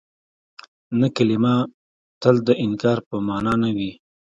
[0.99, 1.55] نه کلمه
[2.21, 3.91] تل د انکار په مانا نه وي.